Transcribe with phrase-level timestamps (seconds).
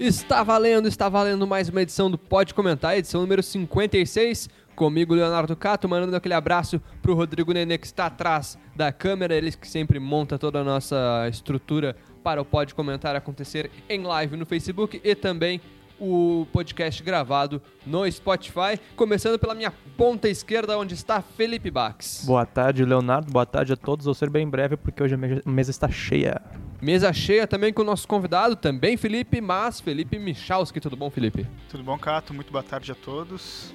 [0.00, 4.48] Está valendo, está valendo mais uma edição do Pode Comentar, edição número 56.
[4.74, 9.52] Comigo, Leonardo Cato, mandando aquele abraço pro Rodrigo Nenê, que está atrás da câmera, ele
[9.52, 11.94] que sempre monta toda a nossa estrutura
[12.24, 15.60] para o Pode Comentar acontecer em live no Facebook e também
[16.00, 18.80] o podcast gravado no Spotify.
[18.96, 22.24] Começando pela minha ponta esquerda, onde está Felipe Bax.
[22.26, 23.30] Boa tarde, Leonardo.
[23.30, 24.06] Boa tarde a todos.
[24.06, 26.40] Vou ser bem breve porque hoje a mesa está cheia.
[26.80, 30.80] Mesa cheia também com o nosso convidado, também Felipe, mas Felipe Michalski.
[30.80, 31.46] Tudo bom, Felipe?
[31.68, 32.32] Tudo bom, Cato?
[32.32, 33.72] Muito boa tarde a todos.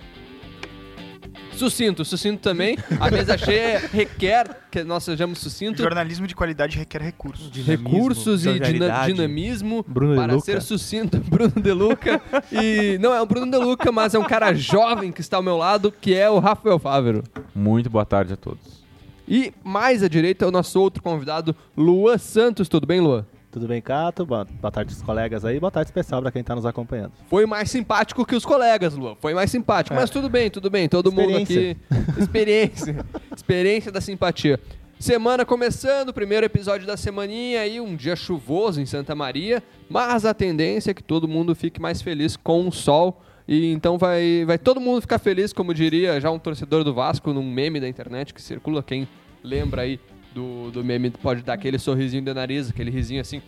[1.54, 2.78] Sucinto, sucinto também.
[3.00, 5.82] A mesa cheia requer que nós sejamos sucintos.
[5.82, 7.50] Jornalismo de qualidade requer recursos.
[7.50, 11.18] Dinamismo, recursos e dina dinamismo Bruno para ser sucinto.
[11.28, 12.22] Bruno De Luca.
[12.52, 15.44] e não é o Bruno De Luca, mas é um cara jovem que está ao
[15.44, 17.24] meu lado, que é o Rafael Fávero.
[17.54, 18.84] Muito boa tarde a todos.
[19.28, 22.68] E mais à direita é o nosso outro convidado, Luan Santos.
[22.70, 23.26] Tudo bem, Luan?
[23.56, 24.26] Tudo bem, Cato?
[24.26, 25.62] Boa, tarde aos colegas aí.
[25.62, 27.14] Boa tarde especial para quem está nos acompanhando.
[27.30, 29.16] Foi mais simpático que os colegas, Luan.
[29.16, 29.96] Foi mais simpático.
[29.96, 29.98] É.
[30.02, 30.90] Mas tudo bem, tudo bem.
[30.90, 31.78] Todo mundo aqui.
[32.20, 32.98] Experiência.
[33.34, 34.60] Experiência da simpatia.
[35.00, 40.34] Semana começando, primeiro episódio da semaninha aí, um dia chuvoso em Santa Maria, mas a
[40.34, 43.22] tendência é que todo mundo fique mais feliz com o sol.
[43.48, 47.32] E então vai, vai todo mundo ficar feliz, como diria já um torcedor do Vasco
[47.32, 49.08] num meme da internet que circula, quem
[49.42, 49.98] lembra aí
[50.36, 53.42] do, do meme pode dar aquele sorrisinho de nariz, aquele risinho assim.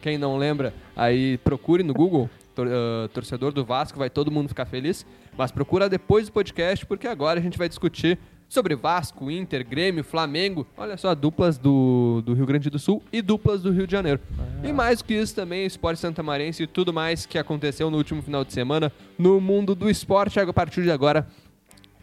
[0.00, 4.48] Quem não lembra, aí procure no Google, tor uh, torcedor do Vasco, vai todo mundo
[4.48, 5.04] ficar feliz.
[5.36, 10.02] Mas procura depois do podcast, porque agora a gente vai discutir sobre Vasco, Inter, Grêmio,
[10.02, 10.66] Flamengo.
[10.76, 14.20] Olha só, duplas do, do Rio Grande do Sul e duplas do Rio de Janeiro.
[14.38, 14.66] Ah.
[14.66, 18.22] E mais do que isso também, esporte santamarense e tudo mais que aconteceu no último
[18.22, 20.40] final de semana no mundo do esporte.
[20.40, 21.26] A partir de agora,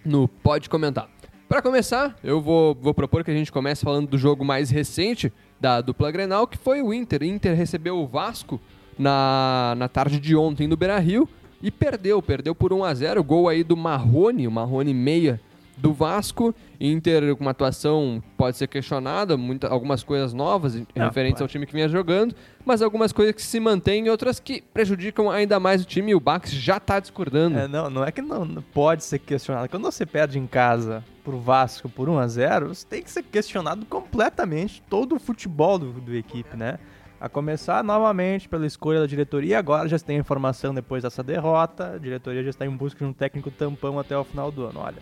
[0.05, 1.09] no Pode Comentar.
[1.47, 5.31] Para começar, eu vou, vou propor que a gente comece falando do jogo mais recente
[5.57, 7.21] da dupla Grenal, que foi o Inter.
[7.21, 8.59] O Inter recebeu o Vasco
[8.99, 11.27] na, na tarde de ontem no Beira-Rio
[11.63, 15.39] e perdeu, perdeu por 1 a 0 Gol aí do Marrone, o Marrone meia
[15.77, 16.53] do Vasco.
[16.79, 21.65] Inter com uma atuação pode ser questionada, muita, algumas coisas novas Não, referentes ao time
[21.65, 25.81] que vinha jogando, mas algumas coisas que se mantêm e outras que prejudicam ainda mais
[25.81, 27.57] o time e o Bax já está discordando.
[27.57, 29.69] É, não, não é que não pode ser questionado.
[29.69, 33.23] Quando você perde em casa pro Vasco por 1 a 0 você tem que ser
[33.23, 36.79] questionado completamente todo o futebol do, do equipe, né?
[37.19, 41.95] A começar novamente pela escolha da diretoria, agora já tem a informação depois dessa derrota,
[41.95, 44.79] a diretoria já está em busca de um técnico tampão até o final do ano.
[44.79, 44.97] Olha,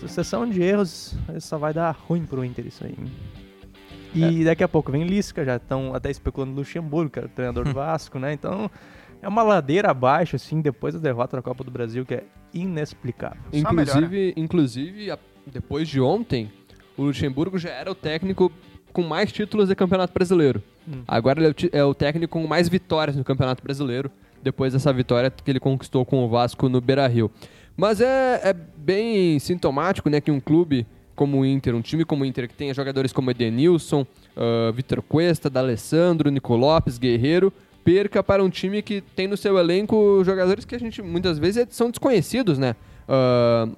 [0.00, 2.96] Sucessão de erros, só vai dar ruim pro Inter isso aí.
[4.14, 4.44] E é.
[4.44, 7.72] daqui a pouco vem Lisca, já estão até especulando Luxemburgo, que era o treinador do
[7.74, 8.32] Vasco, né?
[8.32, 8.70] Então
[9.20, 13.40] é uma ladeira abaixo, assim, depois da derrota na Copa do Brasil, que é inexplicável.
[13.52, 15.12] Inclusive, inclusive
[15.46, 16.50] depois de ontem,
[16.96, 18.50] o Luxemburgo já era o técnico
[18.92, 20.62] com mais títulos de Campeonato Brasileiro.
[20.88, 21.02] Hum.
[21.06, 24.10] Agora ele é o técnico com mais vitórias no Campeonato Brasileiro,
[24.42, 27.30] depois dessa vitória que ele conquistou com o Vasco no Beira-Rio.
[27.76, 32.22] Mas é, é bem sintomático né, que um clube como o Inter, um time como
[32.22, 34.02] o Inter, que tenha jogadores como Edenilson,
[34.36, 39.58] uh, Vitor Cuesta, D'Alessandro, Nico Lopes, Guerreiro, perca para um time que tem no seu
[39.58, 42.76] elenco jogadores que a gente muitas vezes são desconhecidos, né?
[43.08, 43.76] Uh,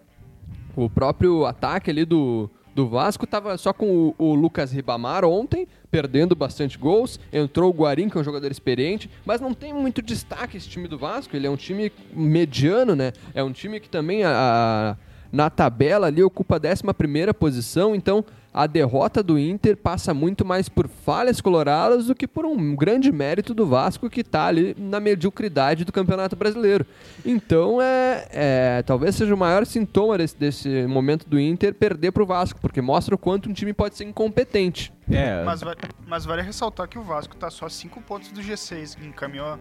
[0.74, 5.66] o próprio ataque ali do, do Vasco estava só com o, o, Lucas Ribamar ontem,
[5.90, 7.18] perdendo bastante gols.
[7.32, 10.88] Entrou o Guarim, que é um jogador experiente, mas não tem muito destaque esse time
[10.88, 11.34] do Vasco.
[11.34, 13.12] Ele é um time mediano, né?
[13.34, 18.24] É um time que também a, a na tabela ali ocupa a 11 posição, então
[18.52, 23.12] a derrota do Inter passa muito mais por falhas coloradas do que por um grande
[23.12, 26.86] mérito do Vasco que está ali na mediocridade do Campeonato Brasileiro.
[27.24, 32.22] Então, é, é, talvez seja o maior sintoma desse, desse momento do Inter perder para
[32.22, 34.92] o Vasco, porque mostra o quanto um time pode ser incompetente.
[35.10, 35.44] É.
[35.44, 35.60] Mas,
[36.06, 39.58] mas vale ressaltar que o Vasco está só a 5 pontos do G6, encaminhou a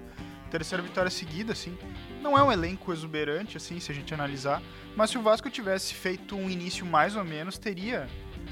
[0.50, 1.78] terceira vitória seguida, assim.
[2.22, 4.62] Não é um elenco exuberante, assim, se a gente analisar,
[4.96, 8.08] mas se o Vasco tivesse feito um início mais ou menos, teria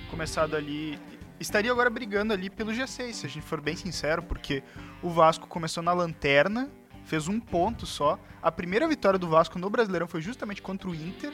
[0.05, 0.99] começado ali.
[1.39, 4.63] Estaria agora brigando ali pelo G6, se a gente for bem sincero, porque
[5.01, 6.69] o Vasco começou na lanterna,
[7.03, 8.17] fez um ponto só.
[8.41, 11.33] A primeira vitória do Vasco no Brasileirão foi justamente contra o Inter,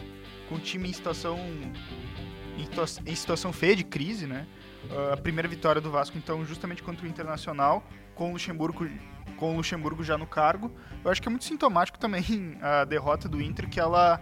[0.49, 1.37] com o time em situação
[3.05, 4.45] em situação feia de crise, né?
[4.89, 7.83] Uh, a primeira vitória do Vasco, então, justamente contra o Internacional,
[8.15, 8.87] com o Luxemburgo,
[9.37, 10.71] com o Luxemburgo já no cargo.
[11.03, 14.19] Eu acho que é muito sintomático também a derrota do Inter, que ela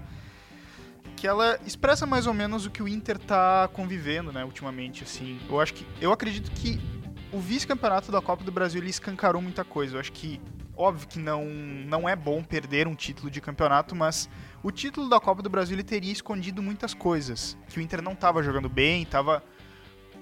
[1.19, 5.37] que ela expressa mais ou menos o que o Inter tá convivendo, né, ultimamente, assim.
[5.49, 6.79] Eu acho que eu acredito que
[7.31, 9.95] o vice-campeonato da Copa do Brasil ele escancarou muita coisa.
[9.97, 10.39] Eu acho que
[10.77, 14.29] óbvio que não não é bom perder um título de campeonato, mas
[14.63, 18.13] o título da Copa do Brasil ele teria escondido muitas coisas, que o Inter não
[18.13, 19.43] estava jogando bem, estava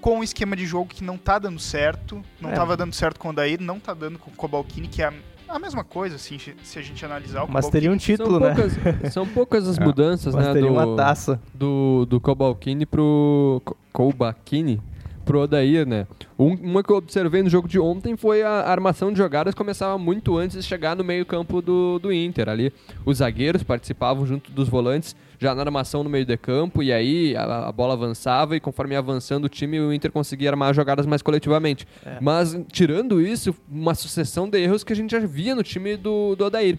[0.00, 2.54] com um esquema de jogo que não tá dando certo, não É.
[2.54, 5.12] tava dando certo com o Daí, não tá dando com o Cobalcini, que é a,
[5.48, 7.72] a mesma coisa, assim, se a gente analisar o Mas Cobalcini.
[7.72, 8.54] teria um título, são, né?
[8.54, 9.84] poucas, são poucas as É.
[9.84, 10.52] mudanças, Mas né?
[10.52, 11.40] teria do, uma taça.
[11.54, 13.60] do, do Cobalcini pro.
[13.64, 14.80] Co- Koubalcini
[15.24, 16.06] pro Odair, né?
[16.38, 19.98] Um- uma que eu observei no jogo de ontem foi a armação de jogadas começava
[19.98, 22.48] muito antes de chegar no meio-campo do, do Inter.
[22.48, 22.72] Ali,
[23.04, 27.36] os zagueiros participavam junto dos volantes, já na armação no meio de campo, e aí
[27.36, 31.06] a, a bola avançava e conforme ia avançando o time, o Inter conseguia armar jogadas
[31.06, 31.86] mais coletivamente.
[32.20, 36.34] Mas, tirando isso, uma sucessão de erros que a gente já via no time do,
[36.34, 36.78] do Odair.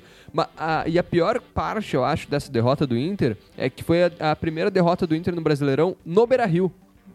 [0.57, 4.31] A- e a pior parte, eu acho, dessa derrota do Inter é que foi a,
[4.31, 6.71] a primeira derrota do Inter no Brasileirão no Beira-Rio.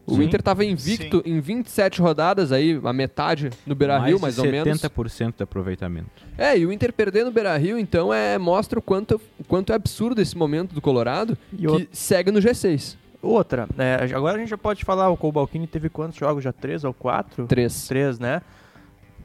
[0.06, 0.24] O Sim.
[0.24, 4.80] Inter estava invicto em 27 rodadas, aí a metade no Beira-Rio, mais, de ou menos.
[4.80, 6.10] 70% de aproveitamento.
[6.36, 9.76] É, e o Inter perder no Beira-Rio, então, é, mostra o quanto, o quanto é
[9.76, 12.96] absurdo esse momento do Colorado, E que segue no G6.
[13.22, 13.96] Outra, né?
[14.14, 16.44] Agora a gente já pode falar, o Cobalcini teve quantos jogos?
[16.44, 17.46] Já três ou quatro?
[17.46, 17.88] Três.
[17.88, 18.42] Três, né?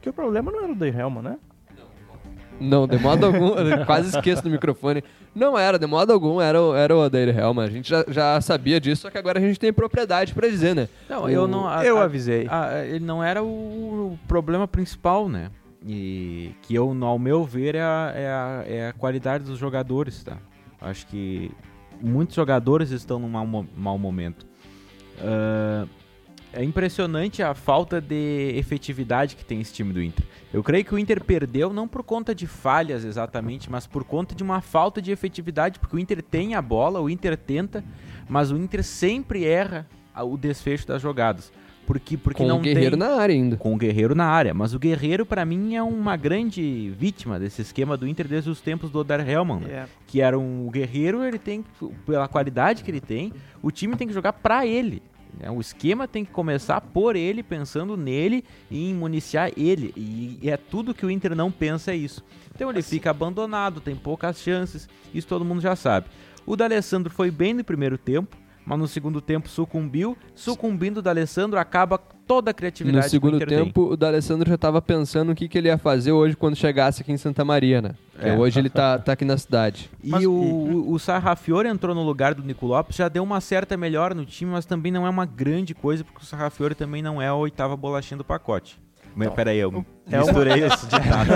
[0.00, 1.36] Que o problema não era o Day Helma, né?
[2.60, 5.02] Não, de modo algum, eu quase esqueço do microfone.
[5.34, 7.62] Não era, de modo algum, era, o- era o Odair Helma.
[7.64, 10.74] A gente já, já sabia disso, só que agora a gente tem propriedade pra dizer,
[10.74, 10.88] né?
[11.08, 11.66] Não, O- eu não.
[11.66, 12.46] a- eu a- avisei.
[12.50, 13.46] a- ele não era o,
[14.12, 15.50] o problema principal, né?
[15.86, 20.22] E que eu, ao meu ver, é a, é a, é a qualidade dos jogadores,
[20.22, 20.36] tá?
[20.80, 21.50] Acho que
[22.02, 24.46] muitos jogadores estão num mau, mau momento.
[25.18, 25.86] Ah,
[26.52, 30.24] é impressionante a falta de efetividade que tem esse time do Inter.
[30.52, 34.34] Eu creio que o Inter perdeu não por conta de falhas exatamente, mas por conta
[34.34, 37.84] de uma falta de efetividade, porque o Inter tem a bola, o Inter tenta,
[38.28, 39.86] mas o Inter sempre erra
[40.24, 41.52] o desfecho das jogadas.
[41.86, 43.56] Porque, porque Com não o Guerreiro tem na área ainda.
[43.56, 44.54] com o Guerreiro na área.
[44.54, 48.60] Mas o Guerreiro, pra mim, é uma grande vítima desse esquema do Inter desde os
[48.60, 49.60] tempos do Odar Hellman.
[49.60, 49.68] né?
[49.72, 49.84] É.
[50.06, 51.64] Que era um o Guerreiro, ele tem,
[52.06, 55.02] pela qualidade que ele tem, o time tem que jogar pra ele.
[55.38, 55.50] Né?
[55.50, 59.92] O esquema tem que começar por ele, pensando nele e em municiar ele.
[59.96, 62.24] E, é tudo que o Inter não pensa é isso.
[62.54, 66.08] Então ele fica abandonado, tem poucas chances, isso todo mundo já sabe.
[66.46, 70.16] O D'Alessandro foi bem no primeiro tempo, mas no segundo tempo sucumbiu.
[70.34, 72.00] Sucumbindo o D'Alessandro, acaba
[72.30, 73.64] toda a criatividade No que o segundo Inter tem.
[73.64, 77.02] tempo, o D'Alessandro já tava pensando o que, que ele ia fazer hoje quando chegasse
[77.02, 77.90] aqui em Santa Maria, né?
[78.22, 78.36] É.
[78.36, 79.90] hoje ele tá, tá aqui na cidade.
[80.04, 83.40] E Mas- o, o, o Sarrafiore entrou no lugar do Nico Lopes, já deu uma
[83.40, 87.02] certa melhora no time, mas também não é uma grande coisa, porque o Sarrafiore também
[87.02, 88.78] não é a oitava bolachinha do pacote.
[89.16, 91.30] Mas, peraí, eu É misturei esse ditado.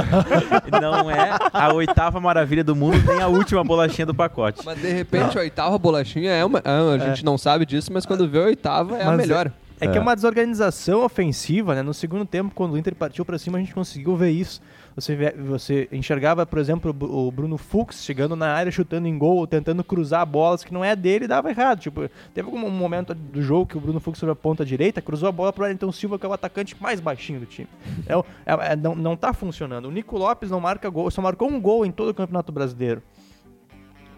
[0.80, 4.60] não é a oitava maravilha do mundo, nem a última bolachinha do pacote.
[4.64, 6.62] Mas de repente a oitava bolachinha é uma.
[6.64, 9.50] ah, a gente não sabe disso, mas quando vê a oitava é a Mas melhor.
[9.84, 11.82] É que é uma desorganização ofensiva, né?
[11.82, 14.60] No segundo tempo, quando o Inter partiu pra cima, a gente conseguiu ver isso.
[14.96, 19.44] Você, você enxergava, por exemplo, o o Bruno Fux chegando na área, chutando em gol,
[19.46, 21.80] tentando cruzar bolas que não é dele e dava errado.
[21.80, 25.28] Tipo, teve algum momento do jogo que o Bruno Fux sobre a ponta direita, cruzou
[25.28, 27.68] a bola pro Wellington Silva, que é o atacante mais baixinho do time.
[28.06, 29.86] É, o- é- é- não, não tá funcionando.
[29.86, 33.02] O Nico Lopes não marca gol, só marcou um gol em todo o Campeonato Brasileiro.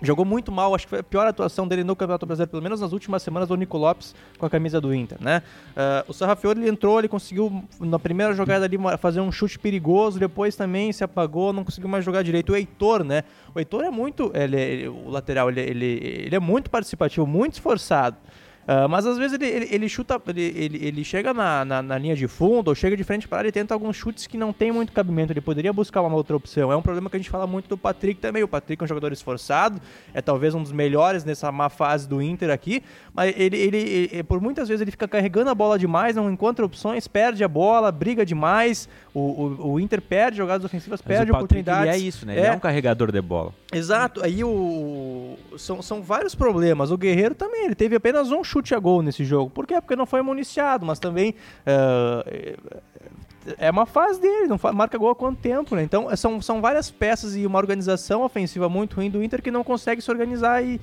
[0.02, 2.80] Jogou muito mal, acho que foi a pior atuação dele no Campeonato Brasileiro, pelo menos
[2.80, 5.42] nas últimas semanas, do Nico Lopes com a camisa do Inter, né?
[5.74, 10.18] Ah, o Sarrafiori ele entrou, ele conseguiu na primeira jogada ali fazer um chute perigoso,
[10.18, 12.52] depois também se apagou, não conseguiu mais jogar direito.
[12.52, 13.24] O Heitor, né?
[13.54, 15.86] O Heitor é muito, ele, ele- o lateral, ele, ele,
[16.26, 18.16] ele é muito participativo, muito esforçado.
[18.68, 21.96] Ah, mas às vezes ele, ele, ele chuta, ele, ele, ele chega na, na, na
[21.98, 24.52] linha de fundo ou chega de frente para área e tenta alguns chutes que não
[24.52, 25.32] tem muito cabimento.
[25.32, 26.72] Ele poderia buscar uma outra opção.
[26.72, 28.42] É um problema que a gente fala muito do Patrick também.
[28.42, 29.80] O Patrick é um jogador esforçado,
[30.12, 32.82] é talvez um dos melhores nessa má fase do Inter aqui,
[33.14, 33.76] mas ele, ele,
[34.12, 37.48] ele- por muitas vezes ele fica carregando a bola demais, não encontra opções, perde a
[37.48, 38.88] bola, briga demais.
[39.18, 41.94] O, o, o Inter perde jogadas ofensivas, Mas perde Patrick, oportunidades.
[41.94, 42.36] é isso, né?
[42.36, 43.54] Ele é um carregador de bola.
[43.72, 45.38] Exato, aí o.
[45.56, 46.90] São, são vários problemas.
[46.90, 49.48] O Guerreiro também, ele teve apenas um chute a gol nesse jogo.
[49.48, 49.80] Por quê?
[49.80, 51.34] Porque não foi municiado, mas também.
[51.64, 52.56] eh,
[53.56, 55.82] é uma fase dele, não marca gol há quanto tempo, né?
[55.82, 59.64] Então são, são várias peças e uma organização ofensiva muito ruim do Inter que não
[59.64, 60.78] consegue se organizar e,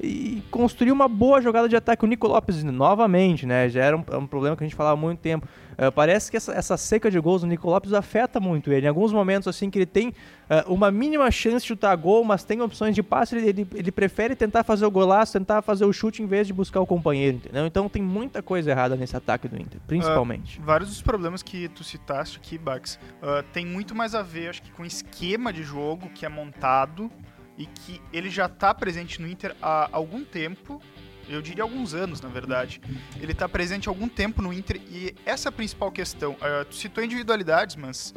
[0.00, 2.04] e construir uma boa jogada de ataque.
[2.04, 3.68] O Nico Lopes, novamente, né?
[3.68, 5.46] Já era um, é um problema que a gente falava há muito tempo.
[5.76, 8.86] Eh, parece que essa, essa seca de gols do Nico Lopes afeta muito ele.
[8.86, 10.12] Em alguns momentos, assim, que ele tem
[10.50, 13.92] eh, uma mínima chance de chutar gol, mas tem opções de passe, ele, ele, ele
[13.92, 17.36] prefere tentar fazer o golaço, tentar fazer o chute em vez de buscar o companheiro,
[17.36, 17.64] entendeu?
[17.64, 20.60] Então tem muita coisa errada nesse ataque do Inter, principalmente.
[20.60, 24.62] Vários dos problemas que tu citaste aqui, Bax, ah, tem muito mais a ver, acho
[24.62, 27.10] que, com o esquema de jogo que é montado
[27.58, 30.80] e que ele já está presente no Inter há algum tempo.
[31.28, 32.80] Eu diria alguns anos, na verdade.
[33.20, 36.36] Ele está presente há algum tempo no Inter e essa é a principal questão.
[36.70, 38.14] Tu citou individualidades, mas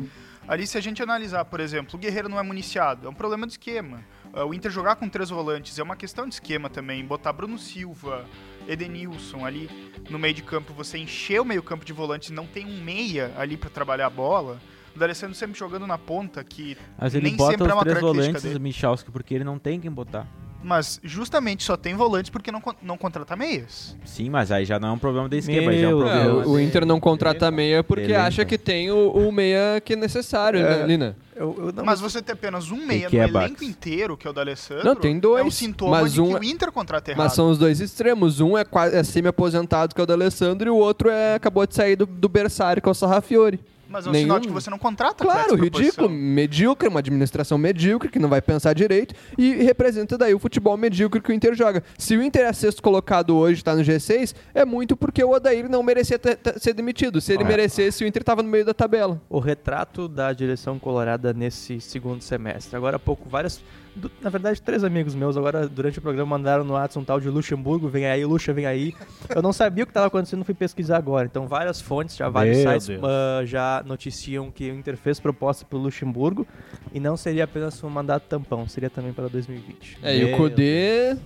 [0.48, 3.46] ali se a gente analisar, por exemplo, o Guerreiro não é municiado, é um problema
[3.46, 4.02] de esquema.
[4.34, 7.04] Ah, o Inter jogar com três volantes é uma questão de esquema também.
[7.04, 8.26] Botar Bruno Silva,
[8.66, 9.70] Edenilson ali
[10.10, 13.34] no meio de campo, você encher o meio campo de volantes não tem um meia
[13.38, 14.58] ali pra trabalhar a bola,
[14.96, 17.84] o D'Alessandro sempre jogando na ponta, que Mas ele nem bota sempre é os uma
[17.84, 18.60] três volantes, dele.
[18.60, 20.28] Michalski, porque ele não tem quem botar.
[20.64, 23.98] Mas justamente só tem volantes porque não, não contrata meias.
[24.06, 26.12] Sim, mas aí já não é um problema de esquema, já é um Meu É,
[26.14, 26.34] problema.
[26.44, 26.48] Deus.
[26.48, 28.24] o, Inter não contrata meia porque Beleza.
[28.26, 30.86] acha que tem o, o meia que é necessário, né, É.
[30.86, 31.18] Lina?
[31.36, 33.62] Eu, eu não- Mas você ter apenas um meia que no é, elenco Bax?
[33.64, 36.34] inteiro, que é o D'Alessandro, Não, tem dois, é um sintoma mas de um que
[36.36, 37.24] é- o Inter contrata errado.
[37.24, 38.40] Mas são os dois extremos.
[38.40, 41.74] Um é, quase- é semi-aposentado, que é o D'Alessandro, e o outro é, acabou de
[41.74, 43.60] sair do, do berçário, que é o Sarrafiori.
[43.92, 47.58] Mas é um nenhum- sinal de que você não contrata Claro, ridículo, medíocre, uma administração
[47.58, 51.54] medíocre que não vai pensar direito e representa daí o futebol medíocre que o Inter
[51.56, 51.84] joga.
[51.98, 55.70] Se o Inter é sexto colocado hoje, tá no G6, é muito porque o Odair
[55.70, 56.20] não merecia
[56.58, 57.20] ser demitido.
[57.20, 59.22] Se ele merecesse, o Inter tava no meio da tabela.
[59.30, 62.76] o retrato da direção colorada nesse segundo semestre.
[62.76, 63.62] Agora há pouco, várias.
[64.22, 67.30] Na verdade, três amigos meus agora durante o programa mandaram no WhatsApp um tal de
[67.30, 68.94] Luxemburgo, vem aí, Luxa, vem aí.
[69.30, 71.26] Eu não sabia o que estava acontecendo, fui pesquisar agora.
[71.26, 73.02] Então, várias fontes, já vários Meu sites Deus.
[73.04, 76.48] ah, já noticiam que o Inter fez proposta para o Luxemburgo
[76.94, 79.98] e não seria apenas um mandato tampão, seria também para 2020.
[80.02, 81.18] É, e o Meu Kudê.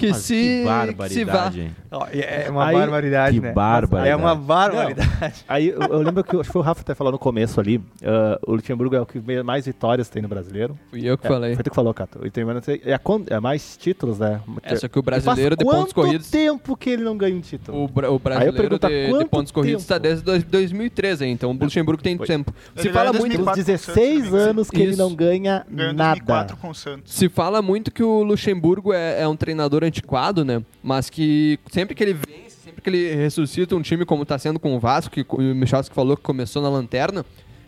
[0.00, 0.34] Que Mas se.
[0.34, 1.76] que se barbaridade, hein?
[1.90, 3.52] Ó, e é uma Aí- barbaridade, Que né?
[3.52, 4.08] barbaridade.
[4.12, 5.44] É uma barbaridade.
[5.48, 7.80] Aí eu, eu lembro que acho que foi o Rafa até falou no começo ali.
[8.04, 10.78] ah, o Luxemburgo é o que mais vitórias tem no brasileiro.
[10.90, 11.54] Fui eu que É, falei.
[11.54, 12.26] Foi tu que falou, Cato.
[12.26, 13.00] E tem menos- É, a
[13.34, 14.40] é mais títulos, né?
[14.62, 16.30] É, só que o brasileiro de pontos quanto corridos.
[16.30, 17.84] tempo que ele não ganha um título?
[17.84, 21.32] O, bra- o brasileiro de, de quanto pontos corridos está desde dois- 2013, hein?
[21.32, 22.26] então o Luxemburgo tem Foi.
[22.26, 22.54] tempo.
[22.76, 23.26] Se Ele fala muito.
[23.34, 24.50] em 2004 Tem com o Santos, 16 se não me engano.
[24.50, 24.98] anos que ele Isso.
[24.98, 26.10] não ganha Ganhou nada.
[26.20, 27.12] 2004 com o Santos.
[27.12, 30.62] Se fala muito que o Luxemburgo é, é um treinador antiquado, né?
[30.82, 34.58] Mas que sempre que ele vence, sempre que ele ressuscita um time como tá sendo
[34.58, 37.24] com o Vasco, que o Michalski falou que começou na lanterna,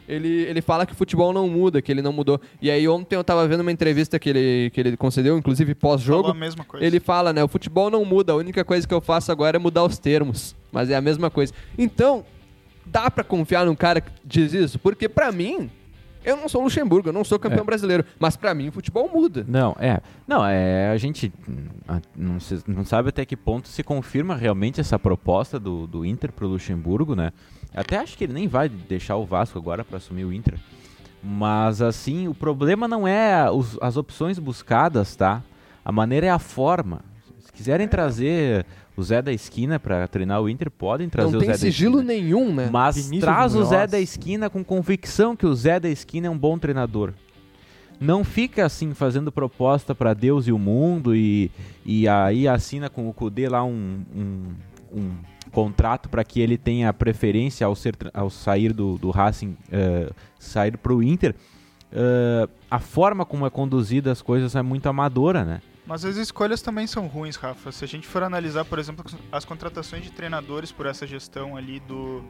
[0.08, 2.40] ele, ele fala que o futebol não muda, que ele não mudou.
[2.60, 6.28] E aí ontem eu tava vendo uma entrevista que ele, que ele concedeu, inclusive pós-jogo.
[6.84, 7.42] Ele fala, né?
[7.42, 10.56] O futebol não muda, a única coisa que eu faço agora é mudar os termos.
[10.70, 11.52] Mas é a mesma coisa.
[11.78, 12.24] Então,
[12.84, 14.78] dá pra confiar num cara que diz isso?
[14.78, 15.70] Porque pra mim,
[16.24, 17.64] eu não sou Luxemburgo, eu não sou campeão É.
[17.64, 18.04] brasileiro.
[18.18, 19.44] Mas pra mim, o futebol muda.
[19.48, 20.00] Não, é.
[20.26, 20.90] Não, é.
[20.90, 21.66] A gente hum,
[22.16, 26.32] não, se- não sabe até que ponto se confirma realmente essa proposta do, do Inter
[26.32, 27.32] pro Luxemburgo, né?
[27.74, 30.58] Até acho que ele nem vai deixar o Vasco agora para assumir o Inter.
[31.22, 35.42] Mas assim, o problema não é os- as opções buscadas, tá?
[35.84, 37.00] A maneira é a forma.
[37.40, 41.40] Se quiserem trazer o Zé da Esquina para treinar o Inter, podem trazer não o
[41.40, 42.12] tem Zé da sigilo Esquina.
[42.12, 42.68] nenhum, né?
[42.70, 46.30] Mas Vinícius traz o Zé da Esquina com convicção que o Zé da Esquina é
[46.30, 47.12] um bom treinador.
[47.98, 51.50] Não fica assim fazendo proposta para Deus e o mundo e,
[51.86, 54.54] e aí assina com o Cudê lá um, um,
[54.92, 55.10] um
[55.52, 60.76] contrato para que ele tenha preferência ao, ser, ao sair do, do Racing, eh, sair
[60.76, 61.34] para o Inter.
[61.92, 65.60] Eh, a forma como é conduzida as coisas é muito amadora, né?
[65.86, 67.72] Mas as escolhas também são ruins, Rafa.
[67.72, 71.80] Se a gente for analisar, por exemplo, as contratações de treinadores por essa gestão ali
[71.80, 72.24] do.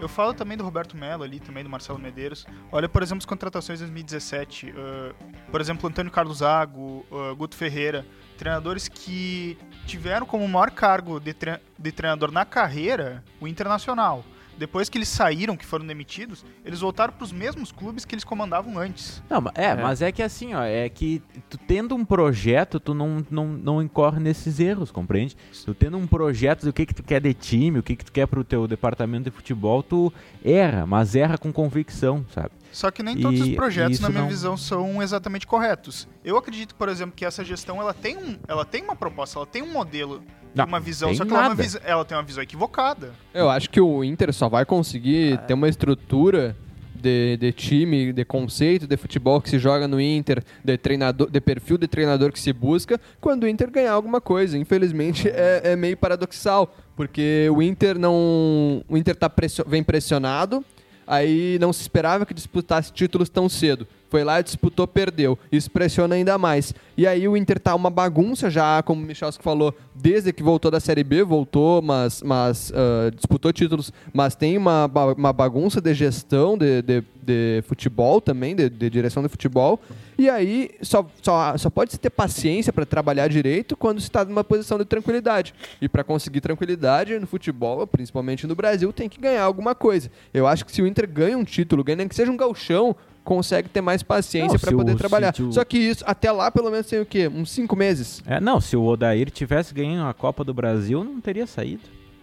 [0.00, 2.46] Eu falo também do Roberto Melo ali, também do Marcelo Medeiros.
[2.70, 4.72] Olha, por exemplo, as contratações de 2017.
[4.76, 5.14] ah,
[5.50, 8.04] por exemplo, Antônio Carlos Zago, ah, Guto Ferreira.
[8.36, 14.24] Treinadores que tiveram como maior cargo de, tre- de treinador na carreira o Internacional.
[14.58, 18.24] Depois que eles saíram, que foram demitidos, eles voltaram para os mesmos clubes que eles
[18.24, 19.22] comandavam antes.
[19.30, 22.92] Não, ma- é, mas é que assim, ó, é que tu tendo um projeto, tu
[22.92, 25.36] não, não, não incorre nesses erros, compreende?
[25.64, 28.12] Tu tendo um projeto do que que tu quer de time, o que que tu
[28.12, 30.12] quer pro teu departamento de futebol, tu
[30.44, 32.50] erra, mas erra com convicção, sabe?
[32.72, 36.06] Só que nem todos os E projetos, na minha não- visão, são exatamente corretos.
[36.24, 39.46] Eu acredito, por exemplo, que essa gestão ela tem, um, ela tem uma proposta, ela
[39.46, 40.22] tem um modelo,
[40.54, 43.12] Não, uma visão, só que ela, é uma ela tem uma visão equivocada.
[43.32, 46.54] Eu acho que o Inter só vai conseguir ter uma estrutura
[46.94, 51.40] de, de time, de conceito de futebol que se joga no Inter, de treinador, de
[51.40, 54.58] perfil de treinador que se busca, quando o Inter ganhar alguma coisa.
[54.58, 60.64] Infelizmente é, é meio paradoxal, porque o Inter não, o Inter tá pressio- vem pressionado,
[61.08, 63.88] aí não se esperava que disputasse títulos tão cedo.
[64.08, 65.38] Foi lá, disputou, perdeu.
[65.52, 66.74] Isso pressiona ainda mais.
[66.96, 70.70] E aí o Inter tá uma bagunça já, como o Michalski falou, desde que voltou
[70.70, 75.92] da Série B, voltou, mas, mas ah, disputou títulos, mas tem uma, uma bagunça de
[75.94, 79.78] gestão de, de, de futebol também, de, de direção de futebol.
[80.18, 84.24] E aí só, só, só pode se ter paciência para trabalhar direito quando se está
[84.24, 85.54] numa posição de tranquilidade.
[85.80, 90.10] E para conseguir tranquilidade no futebol, principalmente no Brasil, tem que ganhar alguma coisa.
[90.32, 92.96] Eu acho que se o Inter ganha um título, ganha que seja um galchão,
[93.28, 95.34] consegue ter mais paciência para poder o- trabalhar.
[95.38, 97.28] o- Só que isso, até lá, pelo menos tem o quê?
[97.28, 98.22] Uns cinco meses.
[98.26, 101.82] É, não, se o Odair tivesse ganho a Copa do Brasil, não teria saído.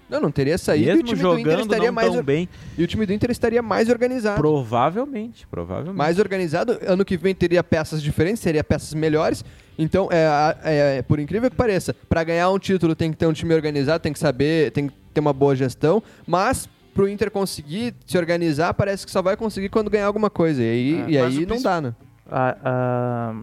[0.09, 2.49] Não, não teria saído e o Mesmo time do Inter jogando estaria mais or- bem,
[2.77, 4.39] e o time do Inter estaria mais organizado.
[4.39, 5.95] provavelmente, provavelmente.
[5.97, 9.43] Mais organizado, ano que vem teria peças diferentes, teria peças melhores.
[9.77, 13.27] Então, é, a- é, por incrível que pareça, para ganhar um título tem que ter
[13.27, 17.29] um time organizado, tem que saber, tem que ter uma boa gestão, mas pro Inter
[17.29, 20.63] conseguir se organizar, parece que só vai conseguir quando ganhar alguma coisa.
[20.63, 21.93] E aí, É, e aí não dá, né?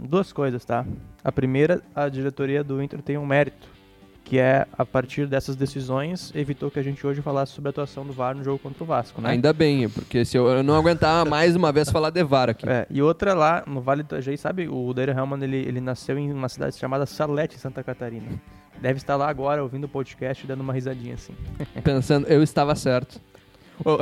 [0.09, 0.87] Duas coisas, tá?
[1.23, 3.68] A primeira, a diretoria do Inter tem um mérito,
[4.25, 8.06] que é, a partir dessas decisões, evitou que a gente hoje falasse sobre a atuação
[8.06, 9.28] do VAR no jogo contra o Vasco, né?
[9.30, 12.66] Ainda bem, porque se eu, eu não aguentar mais uma vez falar de VAR aqui.
[12.66, 14.66] É, e outra lá, no Vale do Itajaí, sabe?
[14.66, 18.26] O Dario Hellman, ele, ele nasceu em uma cidade chamada Salete, Santa Catarina.
[18.80, 21.35] Deve estar lá agora, ouvindo o podcast, e dando uma risadinha assim.
[21.85, 23.21] Pensando, eu estava certo.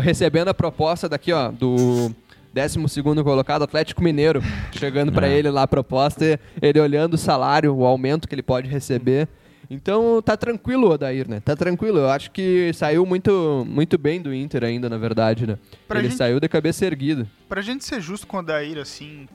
[0.01, 2.15] Recebendo a proposta daqui, ó, do
[2.53, 4.43] 12 colocado, Atlético Mineiro.
[4.73, 5.33] Chegando pra É.
[5.39, 9.29] ele lá a proposta, e ele olhando o salário, o aumento que ele pode receber.
[9.73, 11.39] Então tá tranquilo o Odair, né?
[11.39, 11.99] Tá tranquilo.
[11.99, 15.57] Eu acho que saiu muito, muito bem do Inter ainda, na verdade, né?
[15.87, 17.25] Pra ele gente- saiu de cabeça erguida.
[17.49, 19.29] Pra gente ser justo com o Odair, assim,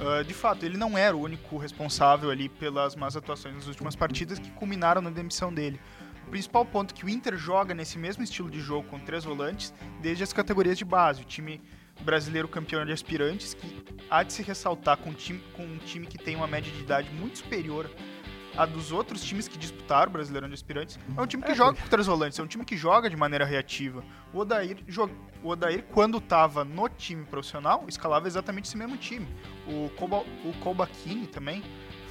[0.00, 3.94] ah, de fato, ele não era o único responsável ali pelas más atuações nas últimas
[3.94, 5.78] partidas que culminaram na demissão dele.
[6.26, 9.24] O principal ponto é que o Inter joga nesse mesmo estilo de jogo com três
[9.24, 11.22] volantes desde as categorias de base.
[11.22, 11.60] O time
[12.02, 16.06] brasileiro campeão de aspirantes, que há de se ressaltar com um time, com um time
[16.06, 17.88] que tem uma média de idade muito superior
[18.56, 21.80] a dos outros times que disputaram o Brasileirão de Aspirantes, é um time que joga
[21.80, 24.04] com três volantes, é um time que joga de maneira reativa.
[24.32, 24.78] O Odair,
[25.42, 29.26] o Odair quando estava no time profissional, escalava exatamente esse mesmo time.
[29.66, 31.62] O, Koba, o Kobachini também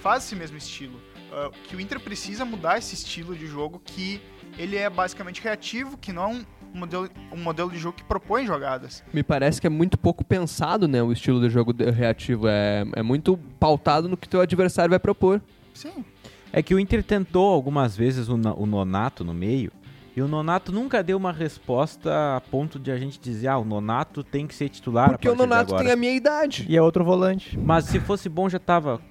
[0.02, 1.00] faz esse mesmo estilo.
[1.36, 4.22] Ah, que o Inter precisa mudar esse estilo de jogo que
[4.58, 8.46] ele é basicamente reativo, que não é um modelo, um modelo de jogo que propõe
[8.46, 9.04] jogadas.
[9.12, 11.02] Me parece que é muito pouco pensado, né?
[11.02, 12.48] O estilo de jogo de- reativo.
[12.48, 15.42] É, é muito pautado no que teu adversário vai propor.
[15.74, 16.06] Sim,
[16.52, 19.72] É que o Inter tentou algumas vezes o, o Nonato no meio,
[20.16, 23.66] e o Nonato nunca deu uma resposta a ponto de a gente dizer, ah, o
[23.66, 25.84] Nonato tem que ser titular Porque a o Nonato agora.
[25.84, 26.68] tem a minha idade.
[26.70, 27.58] E é outro volante.
[27.58, 29.02] Mas se fosse bom já tava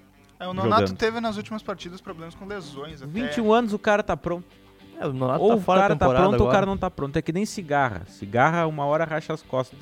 [0.42, 0.99] É, o Nonato Jogando.
[0.99, 3.00] teve nas últimas partidas problemas com lesões.
[3.00, 3.12] Até.
[3.12, 4.44] 21 anos o cara tá pronto.
[4.99, 6.52] É, o Nonato ou tá o cara tá pronto ou o agora.
[6.52, 7.16] cara não tá pronto.
[7.16, 8.02] É que nem cigarra.
[8.08, 9.78] Cigarra uma hora racha as costas.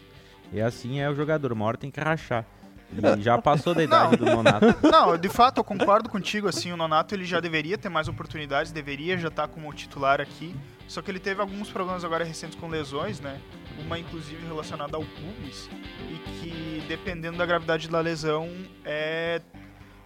[0.53, 2.45] E assim é o jogador, uma hora tem que rachar.
[2.93, 4.67] E já passou da idade do Nonato.
[4.83, 8.73] Não, de fato, eu concordo contigo, assim, o Nonato ele já deveria ter mais oportunidades,
[8.73, 10.55] deveria já estar como titular aqui,
[10.89, 13.41] só que ele teve alguns problemas agora recentes com lesões, né?
[13.87, 15.71] Uma inclusive relacionada ao pubis,
[16.11, 18.49] e que dependendo da gravidade da lesão,
[18.85, 19.41] é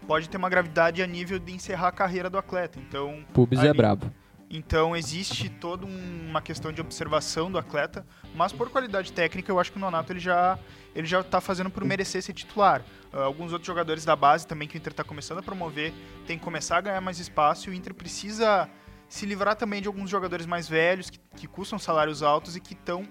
[0.07, 2.79] pode ter uma gravidade a nível de encerrar a carreira do atleta.
[2.79, 4.13] Então, Pubis é ali- brabo.
[4.51, 9.59] então existe toda um- uma questão de observação do atleta, mas por qualidade técnica eu
[9.59, 10.59] acho que o Nonato ele já
[10.95, 12.81] ele já tá fazendo por merecer ser titular.
[13.13, 15.93] Ah, alguns outros jogadores da base também que o Inter está começando a promover
[16.25, 18.69] tem que começar a ganhar mais espaço e o Inter precisa
[19.09, 22.75] se livrar também de alguns jogadores mais velhos que, que custam salários altos e que
[22.75, 23.05] estão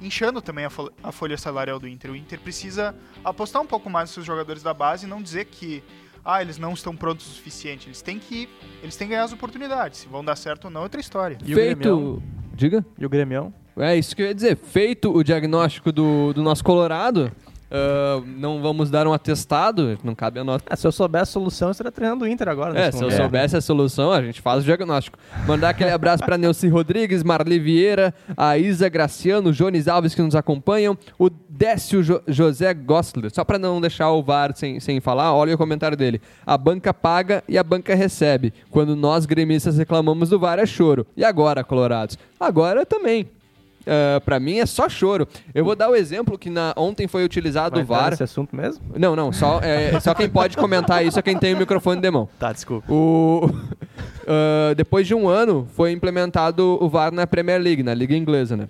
[0.00, 2.10] inchando também a, fol- a folha salarial do Inter.
[2.10, 5.46] O Inter precisa apostar um pouco mais nos seus jogadores da base e não dizer
[5.46, 5.82] que
[6.24, 7.88] ah, eles não estão prontos o suficiente.
[7.88, 8.48] Eles têm que
[8.82, 10.00] eles têm que ganhar as oportunidades.
[10.00, 11.38] Se vão dar certo ou não é outra história.
[11.44, 11.78] E o Feito.
[11.78, 12.22] Grêmio?
[12.54, 12.84] Diga?
[12.98, 13.52] E o Grêmio?
[13.76, 14.56] É isso que eu ia dizer.
[14.56, 17.32] Feito o diagnóstico do, do nosso Colorado,
[17.72, 20.60] ah, não vamos dar um atestado, não cabe a nós.
[20.68, 22.78] Ah, se eu soubesse a solução, eu estaria treinando o Inter agora.
[22.78, 25.18] É, se eu soubesse a solução, a gente faz o diagnóstico.
[25.46, 30.34] Mandar aquele abraço para Nelson Rodrigues, Marli Vieira, a Isa Graciano, Jones Alves que nos
[30.34, 33.30] acompanham, o Décio Jo- José Gostler.
[33.32, 36.20] Só para não deixar o VAR sem, sem falar, olha o comentário dele.
[36.46, 38.52] A banca paga e a banca recebe.
[38.70, 41.06] Quando nós gremistas reclamamos do VAR é choro.
[41.16, 42.18] E agora, Colorados?
[42.38, 43.28] Agora também.
[43.86, 45.26] Ah, pra mim é só choro.
[45.54, 48.10] Eu vou dar o exemplo que na, ontem foi utilizado Vai o VAR.
[48.10, 48.84] nesse assunto mesmo?
[48.98, 52.10] Não, não, só, é, só quem pode comentar isso é quem tem o microfone de
[52.10, 52.28] mão.
[52.38, 52.92] Tá, desculpa.
[52.92, 53.48] O,
[54.26, 58.56] ah, depois de um ano, foi implementado o VAR na Premier League, na Liga Inglesa,
[58.56, 58.68] né?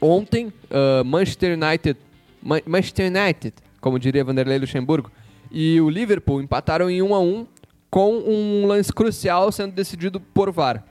[0.00, 1.98] Ontem, ah, Manchester United,
[2.42, 5.10] Ma- Manchester United, como diria Vanderlei Luxemburgo,
[5.50, 7.46] e o Liverpool empataram em 1 a 1
[7.88, 10.84] com um lance crucial sendo decidido por VAR.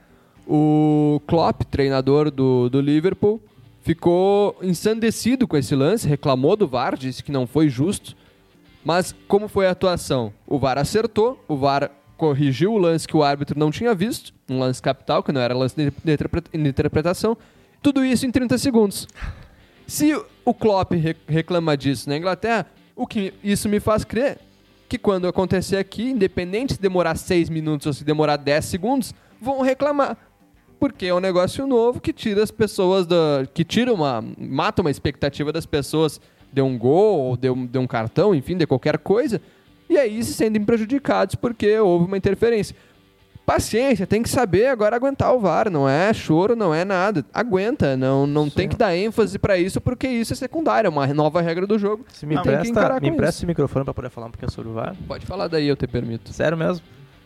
[0.47, 3.41] O Klopp, treinador do, do Liverpool,
[3.81, 8.15] ficou ensandecido com esse lance, reclamou do VAR, disse que não foi justo.
[8.83, 10.31] Mas como foi a atuação?
[10.45, 14.59] O VAR acertou, o VAR corrigiu o lance que o árbitro não tinha visto, um
[14.59, 17.35] lance capital, que não era lance de, de interpre- de interpretação.
[17.81, 19.07] Tudo isso em 30 segundos.
[19.87, 24.39] Se o Klopp re- reclama disso na Inglaterra, o que isso me faz crer
[24.87, 29.61] que quando acontecer aqui, independente se demorar 6 minutos ou se demorar 10 segundos, vão
[29.61, 30.15] reclamar.
[30.79, 33.47] Porque é um negócio novo que tira as pessoas da.
[33.53, 34.23] que tira uma.
[34.37, 36.19] mata uma expectativa das pessoas
[36.51, 39.41] de um gol, ou de um, de um cartão, enfim, de qualquer coisa.
[39.89, 42.75] E aí se sentem prejudicados porque houve uma interferência.
[43.45, 47.23] Paciência, tem que saber agora aguentar o VAR, não é choro, não é nada.
[47.31, 51.05] Aguenta, não, não tem que dar ênfase pra isso, porque isso é secundário, é uma
[51.13, 52.03] nova regra do jogo.
[52.11, 54.95] Se me empresta, me empresta esse microfone pra poder falar um pouquinho sobre o VAR.
[55.07, 56.33] Pode falar daí, eu te permito.
[56.33, 56.83] Sério mesmo?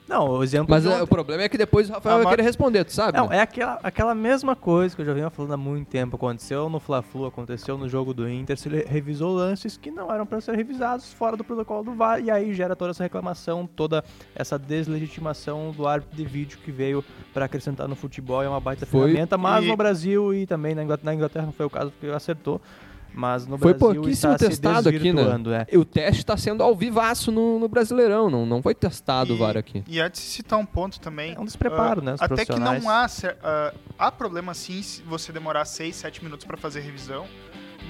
[0.09, 2.41] Não, o exemplo Mas é, o problema é que depois o Rafael vai mas- querer
[2.43, 3.15] responder, tu sabe?
[3.15, 3.37] Não, né?
[3.37, 6.15] é aquela, aquela mesma coisa que eu já venho falando há muito tempo.
[6.15, 8.57] Aconteceu no Fla-Flu, aconteceu no jogo do Inter.
[8.57, 12.19] Se ele revisou lances que não eram para ser revisados fora do protocolo do VAR.
[12.19, 14.03] E aí gera toda essa reclamação, toda
[14.35, 18.41] essa deslegitimação do árbitro de vídeo que veio para acrescentar no futebol.
[18.41, 19.37] É uma baita Foi- ferramenta.
[19.37, 22.07] Mas e- no Brasil e também na Inglaterra, na Inglaterra não foi o caso porque
[22.13, 22.59] acertou.
[23.13, 25.23] Mas no Foi Brasil pouquíssimo está testado se aqui, né?
[25.69, 25.75] é.
[25.75, 29.37] E O teste está sendo ao vivaço no, no Brasileirão, não, não foi testado o
[29.37, 29.83] VAR aqui.
[29.87, 31.33] E antes de citar um ponto também.
[31.33, 33.07] É um despreparo, ah, né, dos Até que não há.
[33.43, 37.25] ah, há problema sim se você demorar 6, 7 minutos pra fazer revisão.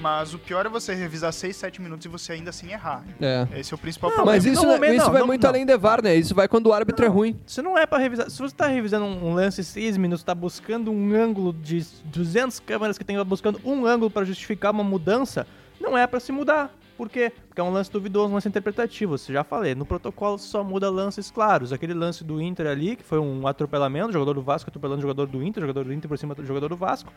[0.00, 3.04] Mas o pior é você revisar 6, 7 minutos e você ainda assim errar.
[3.20, 3.46] É.
[3.54, 4.36] Esse é o principal Não, problema.
[4.36, 5.50] Mas isso, no né, momento isso não, vai não, muito não.
[5.50, 6.14] além de VAR, né?
[6.14, 7.38] Isso vai quando o árbitro é ruim.
[7.46, 8.30] Isso não é pra revisar.
[8.30, 12.96] Se você tá revisando um lance 6 minutos, tá buscando um ângulo de 200 câmeras
[12.96, 15.46] que tem tá buscando um ângulo pra justificar uma mudança,
[15.78, 16.74] não é pra se mudar.
[17.00, 17.32] Por quê?
[17.48, 19.16] Porque é um lance duvidoso, um lance interpretativo.
[19.16, 21.72] Você já falei, no protocolo só muda lances claros.
[21.72, 25.26] Aquele lance do Inter ali, que foi um atropelamento, jogador do Vasco atropelando o jogador
[25.26, 27.10] do Inter, jogador do Inter por cima do jogador do Vasco,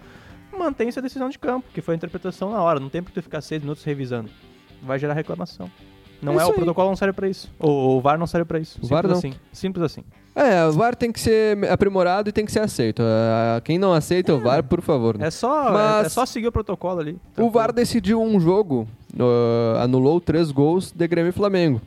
[0.58, 2.80] mantém-se a decisão de campo, que foi a interpretação na hora.
[2.80, 4.30] Não tem por que tu ficar 6 minutos revisando.
[4.82, 5.70] Vai gerar reclamação.
[6.22, 7.52] Não É é, o protocolo não serve pra isso.
[7.60, 8.80] O, o VAR não serve pra isso.
[8.82, 9.30] O VAR Simples não.
[9.32, 9.40] assim.
[9.52, 10.04] Simples assim.
[10.34, 13.04] É, o VAR tem que ser aprimorado e tem que ser aceito.
[13.66, 15.18] Quem não aceita o VAR, por favor.
[15.18, 15.28] né?
[15.28, 17.20] É só, Mas- é, é só seguir o protocolo ali.
[17.38, 18.88] O VAR decidiu um jogo,
[19.20, 21.82] ah, anulou três gols de Grêmio e Flamengo.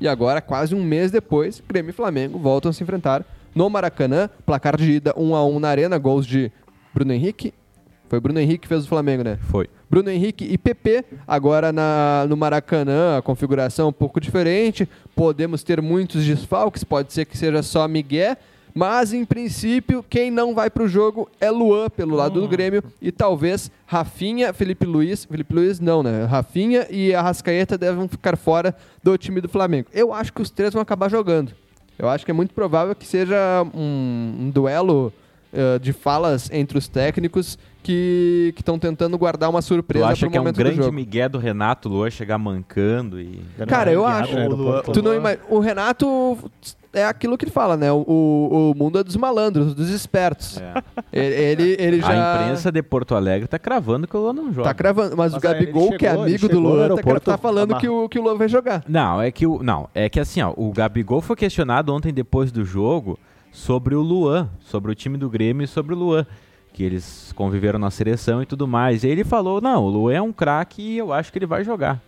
[0.00, 4.28] E agora, quase um mês depois, Grêmio e Flamengo voltam a se enfrentar no Maracanã.
[4.44, 6.52] Placar de ida 1 a 1 na arena, gols de
[6.92, 7.54] Bruno Henrique.
[8.08, 9.38] Foi Bruno Henrique que fez o Flamengo, né?
[9.48, 9.68] Foi.
[9.90, 11.04] Bruno Henrique e PP.
[11.26, 14.88] Agora na, no Maracanã, a configuração um pouco diferente.
[15.14, 18.36] Podemos ter muitos desfalques, pode ser que seja só Miguel.
[18.78, 22.84] Mas, em princípio, quem não vai pro jogo é Luan, pelo lado do Grêmio.
[23.00, 25.24] E talvez Rafinha, Felipe Luiz.
[25.24, 26.26] Felipe Luiz não, né?
[26.26, 29.88] Rafinha e Arrascaeta devem ficar fora do time do Flamengo.
[29.94, 31.52] Eu acho que os três vão acabar jogando.
[31.98, 35.10] Eu acho que é muito provável que seja um, um duelo
[35.54, 40.30] eh, de falas entre os técnicos que estão tentando guardar uma Tu surpresa acha pro
[40.32, 43.40] que é um do grande migué do Renato Luan chegar mancando e...
[43.66, 44.34] Cara, eu acho.
[44.34, 44.82] né, O Luan-.
[44.82, 46.36] Tu não ima- O Renato
[46.96, 47.92] é aquilo que ele fala, né?
[47.92, 50.58] O, o, mundo é dos malandros, dos espertos.
[50.58, 50.82] É.
[51.12, 54.52] Ele, ele, ele já A imprensa de Porto Alegre tá cravando que o Luan não
[54.52, 54.68] joga.
[54.68, 55.16] tá cravando.
[55.16, 57.76] Mas, Mas o ele Gabigol, que é chegou- amigo do chegou Luan, tá, tá falando
[57.76, 58.82] que o, que o Luan vai jogar.
[58.88, 62.50] Não, é que o não, é que assim, ó, o Gabigol foi questionado ontem depois
[62.52, 63.18] do jogo
[63.52, 66.26] sobre o Luan, sobre o time do Grêmio e sobre o Luan,
[66.72, 69.04] que eles conviveram na seleção e tudo mais.
[69.04, 71.64] E ele falou: "Não, o Luan é um craque e eu acho que ele vai
[71.64, 72.00] jogar".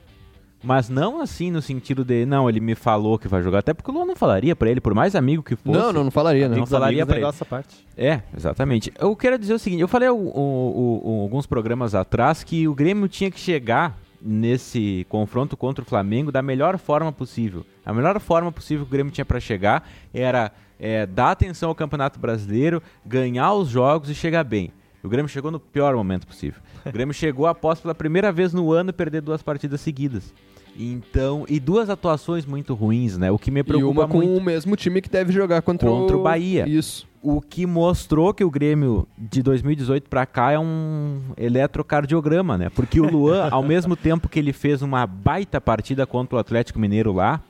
[0.62, 3.90] Mas não assim no sentido de, não, ele me falou que vai jogar, até porque
[3.90, 5.78] o Luan não falaria pra ele, por mais amigo que fosse.
[5.78, 6.56] Não, não, não falaria, né?
[6.56, 7.24] Não falaria pra ele.
[7.26, 7.86] à parte.
[7.96, 8.92] É, exatamente.
[8.98, 12.74] Eu quero dizer o seguinte, eu falei o- o- o- alguns programas atrás que o
[12.74, 17.64] Grêmio tinha que chegar nesse confronto contra o Flamengo da melhor forma possível.
[17.86, 21.74] A melhor forma possível que o Grêmio tinha para chegar era é, dar atenção ao
[21.74, 24.72] Campeonato Brasileiro, ganhar os jogos e chegar bem.
[25.02, 26.60] O Grêmio chegou no pior momento possível.
[26.84, 30.34] O Grêmio chegou após pela primeira vez no ano perder duas partidas seguidas.
[30.80, 33.30] Então, e duas atuações muito ruins, né?
[33.32, 35.88] O que me E preocupa uma com muito o mesmo time que deve jogar contra,
[35.88, 36.68] Contra o Bahia.
[36.68, 37.08] Isso.
[37.20, 42.70] o que mostrou que o Grêmio de 2018 pra cá é um eletrocardiograma, né?
[42.70, 46.78] Porque o Luan, ao mesmo tempo que ele fez uma baita partida contra o Atlético
[46.78, 47.40] Mineiro lá,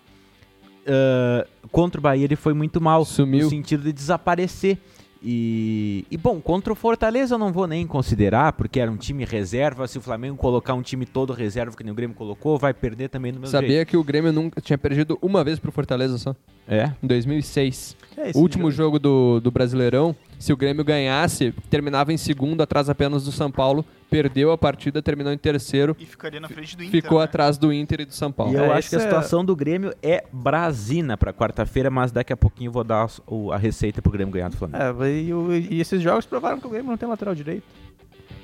[0.86, 3.44] ah, contra o Bahia ele foi muito mal, Sumiu.
[3.44, 4.78] no sentido de desaparecer.
[5.22, 9.24] E, e, bom, contra o Fortaleza eu não vou nem considerar, porque era um time
[9.24, 9.86] reserva.
[9.88, 13.08] Se o Flamengo colocar um time todo reserva que nem o Grêmio colocou, vai perder
[13.08, 13.50] também no jeito.
[13.50, 16.34] Sabia que o Grêmio nunca tinha perdido uma vez pro Fortaleza só?
[16.68, 16.92] É.
[17.02, 17.96] Em 2006.
[18.16, 22.62] É, esse Último jogo- jogo do, do Brasileirão, se o Grêmio ganhasse, terminava em segundo,
[22.62, 26.76] atrás apenas do São Paulo, perdeu a partida, terminou em terceiro, E ficaria na frente
[26.76, 27.02] do Inter.
[27.02, 27.24] ficou né?
[27.24, 28.52] atrás do Inter e do São Paulo.
[28.52, 32.10] E eu É, acho que a é- situação do Grêmio é brasina pra quarta-feira, mas
[32.12, 35.04] daqui a pouquinho eu vou dar o- a receita pro Grêmio ganhar do Flamengo.
[35.04, 35.30] É, e,
[35.76, 37.64] e esses jogos provaram que o Grêmio não tem lateral direito.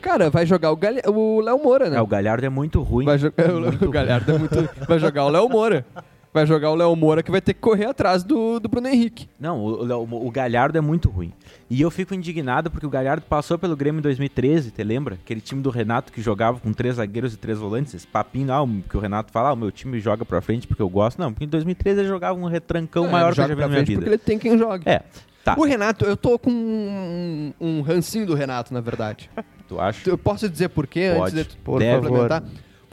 [0.02, 1.96] Cara, vai jogar o, Galha- o Léo Moura, né?
[1.96, 3.06] É, o Galhardo é muito ruim.
[3.06, 3.34] Vai muito
[3.86, 4.68] o Galhardo é muito.
[4.86, 5.86] Vai jogar o Léo Moura.
[6.34, 9.28] Vai jogar o Léo Moura que vai ter que correr atrás do, do Bruno Henrique.
[9.38, 11.32] Não, o, o- o Galhardo é muito ruim.
[11.70, 15.14] E eu fico indignado porque o Galhardo passou pelo Grêmio em 2013, te lembra?
[15.14, 17.94] Aquele time do Renato que jogava com três zagueiros e três volantes.
[17.94, 20.66] Esse papinho ah, o- que o Renato fala, ah, o meu time joga pra frente
[20.66, 21.20] porque eu gosto.
[21.20, 23.68] Não, porque em 2013 ele jogava um retrancão É, maior que eu já vi na
[23.68, 24.00] minha vida.
[24.00, 24.90] Porque ele tem quem joga.
[24.90, 25.02] É,
[25.44, 25.54] tá.
[25.56, 29.30] O Renato, eu tô com um, um rancinho do Renato, na verdade.
[29.66, 30.10] Tu acha?
[30.10, 31.22] Eu posso dizer por quê Pode.
[31.22, 32.02] antes de tu Por Deve.
[32.06, 32.42] complementar?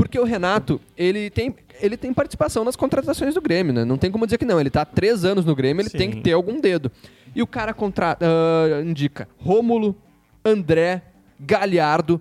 [0.02, 3.86] Porque o Renato, ele tem, ele tem participação nas contratações do Grêmio, né?
[3.86, 4.60] Não tem como dizer que não.
[4.60, 5.98] Ele tá há três anos no Grêmio, ele Sim.
[6.00, 6.92] tem que ter algum dedo.
[7.36, 9.96] E o cara contra, ah, indica Rômulo,
[10.44, 11.04] André,
[11.40, 12.20] Galhardo.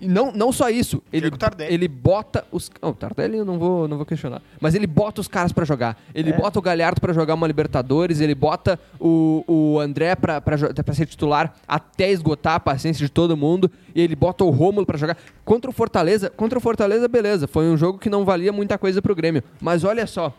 [0.00, 1.74] E não, não só isso, ele, Diego Tardelli.
[1.74, 2.70] ele bota os.
[2.80, 4.40] Não, Tardelli eu não vou, não vou questionar.
[4.58, 6.00] Mas ele bota os caras pra jogar.
[6.14, 10.56] Ele bota o Galhardo pra jogar uma Libertadores, ele bota o, o André pra, pra,
[10.72, 13.70] pra ser titular até esgotar a paciência de todo mundo.
[13.94, 15.18] E ele bota o Rômulo pra jogar.
[15.44, 17.46] Contra o Fortaleza, contra o Fortaleza, beleza.
[17.46, 19.42] Foi um jogo que não valia muita coisa pro Grêmio.
[19.60, 20.32] Mas olha só,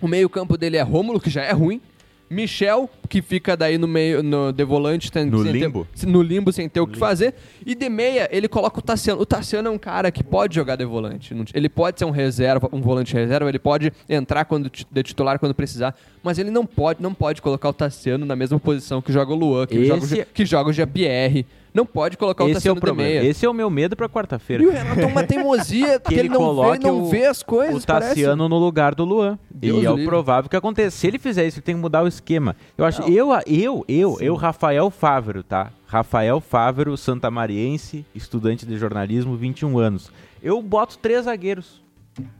[0.00, 1.80] o meio-campo dele é Rômulo, que já é ruim.
[2.28, 5.86] Michel, que fica daí no meio, no de volante, tem- No sem ter- limbo?
[6.06, 7.34] no limbo sem ter o que fazer.
[7.64, 9.20] E de meia, ele coloca o Tassiano.
[9.20, 11.34] O Tassiano é um cara que pode jogar de volante.
[11.54, 15.54] Ele pode ser um reserva, um volante reserva, ele pode entrar quando de titular quando
[15.54, 19.32] precisar, mas ele não pode, não pode colocar o Tassiano na mesma posição que joga
[19.32, 21.46] o Luan, que, joga, o Esse- Ge- que joga o Jean-Pierre.
[21.76, 23.10] Não pode colocar o Esse é Tassiano o problema.
[23.10, 23.30] de meia.
[23.30, 24.62] Esse é o meu medo pra quarta-feira.
[24.62, 27.26] E o Renato é uma teimosia que, ele ele não vê, ele não o- vê
[27.26, 27.82] as coisas.
[27.84, 29.38] o Tassiano no lugar do Luan.
[29.50, 30.06] Deus e é o livre.
[30.08, 30.96] provável que aconteça.
[30.96, 32.56] Se ele fizer isso, ele tem que mudar o esquema.
[32.78, 35.70] Eu acho, eu, eu, eu, eu, Rafael Fávero, tá?
[35.86, 40.10] Rafael Fávero, santamariense, estudante de jornalismo, 21 anos.
[40.42, 41.82] Eu boto três zagueiros.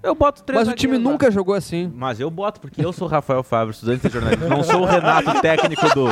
[0.02, 1.92] Eu boto três Mas o time zagueiros nunca jogou assim.
[1.94, 4.48] Mas eu boto, porque eu sou Rafael Fávero, estudante de jornalismo.
[4.48, 6.06] Não sou o Renato, técnico do.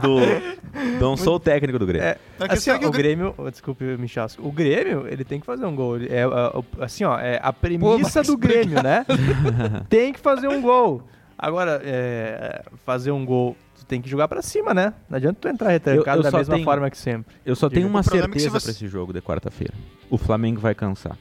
[0.00, 2.06] do não sou o técnico do Grêmio.
[2.06, 5.24] É, A assim, ó, é o o Grê- Grêmio, oh, desculpe, Michalski, o Grêmio, ele
[5.24, 5.96] tem que fazer um gol.
[5.98, 9.04] É, o- assim, ó, é a premissa Max, do Grêmio, né?
[9.88, 11.02] tem que fazer um gol.
[11.38, 14.94] Agora, é, fazer um gol, tu tem que jogar pra cima, né?
[15.10, 17.34] Não adianta tu entrar retrancado da mesma tenho- forma que sempre.
[17.44, 19.74] Eu só tenho uma O é certeza você- pra esse jogo de quarta-feira.
[20.08, 21.16] O Flamengo vai cansar.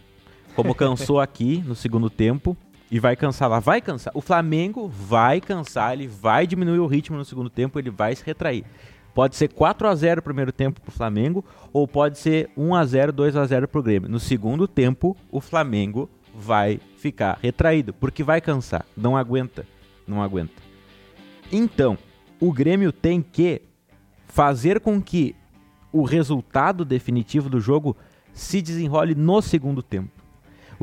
[0.55, 2.55] Como cansou aqui no segundo tempo
[2.91, 3.59] e vai cansar lá.
[3.59, 4.11] Vai cansar.
[4.15, 8.23] O Flamengo vai cansar, ele vai diminuir o ritmo no segundo tempo, ele vai se
[8.23, 8.63] retrair.
[9.13, 12.85] Pode ser 4 a 0 o primeiro tempo pro Flamengo ou pode ser 1 a
[12.85, 14.09] 0, 2 a 0 pro Grêmio.
[14.09, 19.67] No segundo tempo, o Flamengo vai ficar retraído, porque vai cansar, não aguenta,
[20.07, 20.53] não aguenta.
[21.51, 21.97] Então,
[22.39, 23.61] o Grêmio tem que
[24.27, 25.35] fazer com que
[25.91, 27.95] o resultado definitivo do jogo
[28.33, 30.12] se desenrole no segundo tempo.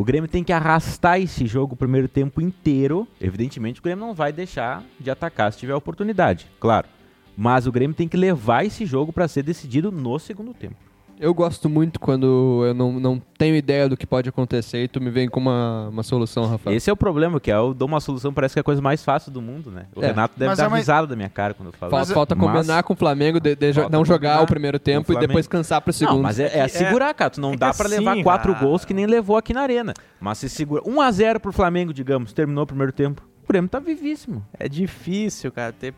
[0.00, 3.06] O Grêmio tem que arrastar esse jogo o primeiro tempo inteiro.
[3.20, 6.88] Evidentemente, o Grêmio não vai deixar de atacar se tiver oportunidade, claro.
[7.36, 10.89] Mas o Grêmio tem que levar esse jogo para ser decidido no segundo tempo.
[11.22, 15.02] Eu gosto muito quando eu não, não tenho ideia do que pode acontecer e tu
[15.02, 16.74] me vem com uma, uma solução, Rafael.
[16.74, 18.80] Esse é o problema, que é eu dou uma solução, parece que é a coisa
[18.80, 19.84] mais fácil do mundo, né?
[19.94, 20.06] O É.
[20.06, 21.90] Renato deve Mas dar é uma- risada da minha cara quando eu falo.
[21.90, 22.14] Falta, isso.
[22.14, 25.14] falta Mas- combinar com o Flamengo, de, de jo- não jogar o primeiro tempo o
[25.14, 26.16] e depois cansar pro segundo.
[26.16, 27.28] Não, mas é, é segurar, cara.
[27.28, 28.64] Tu não é dá pra assim, levar quatro cara.
[28.64, 29.92] gols que nem levou aqui na arena.
[30.18, 30.82] Mas se segura.
[30.86, 33.22] 1x0 pro Flamengo, digamos, terminou o primeiro tempo.
[33.44, 34.42] O Grêmio tá vivíssimo.
[34.58, 35.94] É difícil, cara, ter é,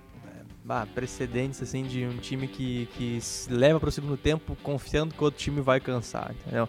[0.64, 5.20] bah, precedentes assim de um time que, que se leva pro segundo tempo confiando que
[5.20, 6.68] o outro time vai cansar, entendeu?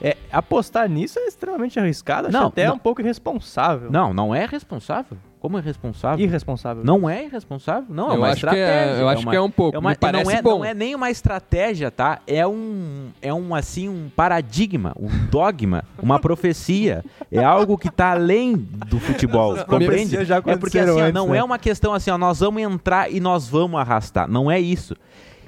[0.00, 2.74] É, apostar nisso é extremamente arriscado, acho Não, até não.
[2.74, 3.90] um pouco irresponsável.
[3.90, 5.16] Não, não é responsável.
[5.46, 6.26] Como é responsável?
[6.26, 6.82] Irresponsável.
[6.82, 7.84] Não é irresponsável?
[7.88, 9.00] Não, é eu uma acho que é, estratégia.
[9.00, 9.76] eu acho uma- que é um pouco.
[9.76, 10.50] é uma- me parece não, é, bom.
[10.58, 12.18] não é nem uma estratégia, tá?
[12.26, 17.04] É um, é um assim, um paradigma, um dogma, uma profecia.
[17.30, 20.16] É algo que tá além do futebol, compreende?
[20.16, 21.38] É porque assim, ó, não né?
[21.38, 24.28] é uma questão assim, ó, nós vamos entrar e nós vamos arrastar.
[24.28, 24.96] Não é isso.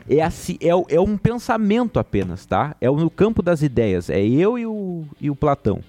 [0.08, 2.76] É, assim, é, é um pensamento apenas, tá?
[2.80, 4.08] É o- no campo das ideias.
[4.08, 5.80] É eu e o, e o Platão.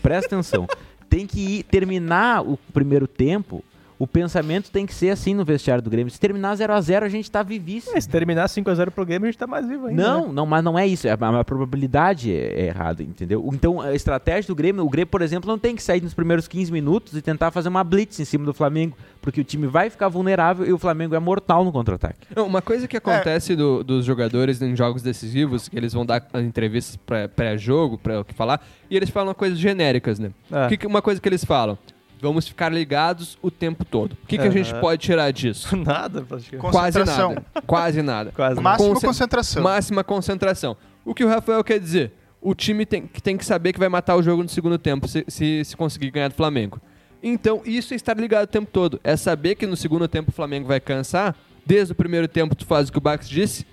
[0.00, 0.68] Presta atenção.
[1.10, 3.62] Tem que ir, terminar o primeiro tempo.
[4.00, 6.10] O pensamento tem que ser assim no vestiário do Grêmio.
[6.10, 7.94] Se terminar 0 a 0 a gente tá vivíssimo.
[7.94, 10.02] É, se terminar 5x0 pro Grêmio, a gente tá mais vivo ainda.
[10.02, 10.32] Não, né?
[10.32, 11.06] não, mas não é isso.
[11.06, 13.46] É, a, a probabilidade é, é errada, entendeu?
[13.52, 16.48] Então, a estratégia do Grêmio, o Grêmio, por exemplo, não tem que sair nos primeiros
[16.48, 19.90] 15 minutos e tentar fazer uma blitz em cima do Flamengo, porque o time vai
[19.90, 22.26] ficar vulnerável e o Flamengo é mortal no contra-ataque.
[22.36, 26.96] Uma coisa que acontece do- dos jogadores em jogos decisivos, que eles vão dar entrevistas
[26.96, 30.30] pré- pré-jogo, para o que falar, e eles falam coisas genéricas, né?
[30.50, 30.74] É.
[30.74, 31.76] Que- uma coisa que eles falam,
[32.20, 34.12] vamos ficar ligados o tempo todo.
[34.22, 34.80] O que, que a gente Aham.
[34.80, 35.74] pode tirar disso?
[35.78, 36.70] Nada, praticamente.
[36.70, 37.28] Quase Concentração.
[37.34, 37.46] nada.
[37.66, 38.32] Quase nada.
[38.32, 38.60] Quase nada.
[38.62, 39.62] Máxima Conce- concentração.
[39.62, 40.76] Máxima concentração.
[41.04, 42.12] O que o Rafael quer dizer?
[42.40, 45.06] O time tem, que tem que saber que vai matar o jogo no segundo tempo
[45.08, 46.80] se, se, se conseguir ganhar do Flamengo.
[47.22, 48.98] Então, isso é estar ligado o tempo todo.
[49.04, 51.36] É saber que no segundo tempo o Flamengo vai cansar.
[51.66, 53.66] Desde o primeiro tempo tu faz o que o Bax disse,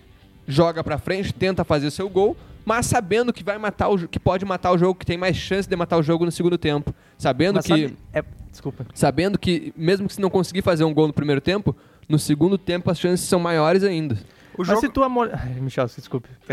[0.45, 4.19] joga pra frente, tenta fazer seu gol, mas sabendo que vai matar o jo- que
[4.19, 6.93] pode matar o jogo, que tem mais chance de matar o jogo no segundo tempo.
[7.17, 8.85] Sabendo Mas que sabe- é, desculpa.
[8.93, 11.75] sabendo que mesmo que se não conseguir fazer um gol no primeiro tempo,
[12.07, 14.17] no segundo tempo as chances são maiores ainda.
[14.53, 14.79] O Mas jogo...
[14.81, 15.29] se tu amor...
[15.33, 16.29] Ai, Michel, desculpe.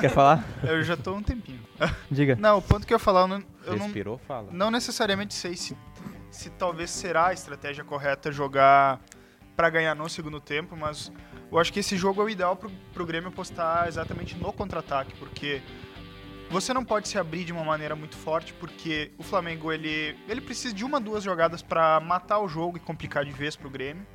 [0.00, 0.44] Quer, falar?
[0.62, 1.60] Eu já tô há um tempinho.
[2.10, 2.36] Diga.
[2.36, 4.48] Não, o ponto que eu ia falar, eu não, eu não, Respirou, fala.
[4.52, 5.76] não necessariamente sei se,
[6.30, 9.00] se talvez será a estratégia correta jogar
[9.56, 11.10] pra ganhar no segundo tempo, mas
[11.50, 15.14] eu acho que esse jogo é o ideal pro, pro Grêmio apostar exatamente no contra-ataque,
[15.18, 15.60] porque
[16.50, 20.40] você não pode se abrir de uma maneira muito forte, porque o Flamengo ele, ele
[20.40, 24.06] precisa de uma, duas jogadas pra matar o jogo e complicar de vez pro Grêmio.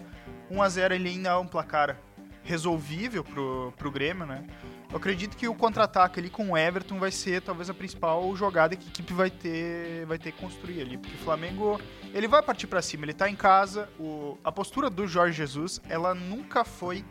[0.51, 1.97] 1x0 ele ainda é um placar
[2.43, 4.45] resolvível pro, pro Grêmio, né?
[4.91, 8.75] Eu acredito que o contra-ataque ali com o Everton vai ser talvez a principal jogada
[8.75, 10.97] que a equipe vai ter, vai ter que construir ali.
[10.97, 11.81] Porque o Flamengo,
[12.13, 13.89] ele vai partir para cima, ele tá em casa.
[13.99, 17.03] O, a postura do Jorge Jesus, ela nunca foi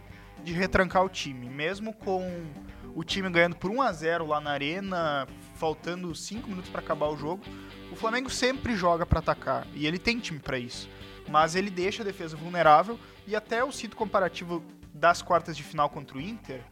[0.44, 1.48] de retrancar o time.
[1.48, 2.22] Mesmo com
[2.94, 7.08] o time ganhando por 1 a 0 lá na arena, faltando 5 minutos para acabar
[7.08, 7.42] o jogo,
[7.90, 9.66] o Flamengo sempre joga para atacar.
[9.74, 10.88] E ele tem time para isso.
[11.28, 12.98] Mas ele deixa a defesa vulnerável.
[13.26, 16.62] E até o cito comparativo das quartas de final contra o Inter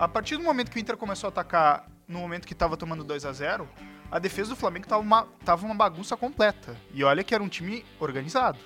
[0.00, 3.04] a partir do momento que o Inter começou a atacar no momento que estava tomando
[3.04, 3.68] 2 a 0
[4.10, 6.74] a defesa do Flamengo estava uma, tava uma bagunça completa.
[6.92, 8.58] E olha que era um time organizado.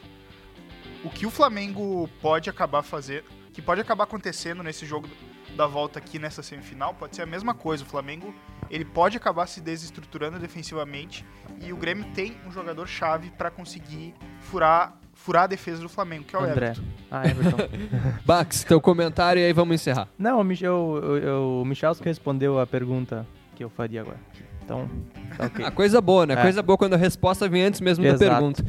[1.05, 5.07] O que o Flamengo pode acabar fazer, que pode acabar acontecendo nesse jogo
[5.55, 7.85] da volta aqui nessa semifinal, pode ser a mesma coisa.
[7.85, 8.35] O Flamengo
[8.71, 11.25] ele pode acabar se desestruturando defensivamente
[11.61, 16.25] e o Grêmio tem um jogador chave para conseguir furar furar a defesa do Flamengo,
[16.25, 16.67] que é o André.
[16.67, 16.83] Everton.
[17.11, 17.57] Ah, Everton.
[18.27, 20.09] Bax, teu comentário e aí vamos encerrar.
[20.19, 24.19] Não, o, Mich eu, eu, eu, o Michalski respondeu a pergunta que eu faria agora.
[24.65, 24.89] Então,
[25.37, 25.65] tá ok.
[25.67, 26.35] Ah, coisa boa, né?
[26.35, 26.43] É.
[26.43, 28.31] Coisa boa quando a resposta vem antes mesmo da Exato.
[28.31, 28.65] pergunta.